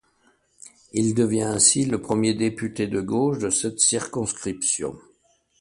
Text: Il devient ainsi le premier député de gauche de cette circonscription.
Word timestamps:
Il 0.93 1.13
devient 1.13 1.43
ainsi 1.43 1.85
le 1.85 2.01
premier 2.01 2.33
député 2.33 2.87
de 2.87 3.01
gauche 3.01 3.37
de 3.37 3.51
cette 3.51 3.77
circonscription. 3.79 4.97